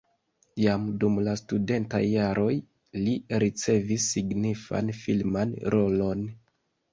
[0.59, 2.53] Jam dum la studentaj jaroj
[3.03, 3.13] li
[3.45, 6.27] ricevis signifan filman rolon.